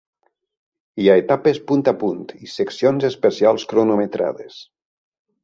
Hi 1.03 1.09
ha 1.11 1.17
etapes 1.23 1.59
punt 1.71 1.83
a 1.91 1.93
punt 2.05 2.23
i 2.47 2.49
seccions 2.55 3.07
especials 3.11 3.69
cronometrades. 3.75 4.59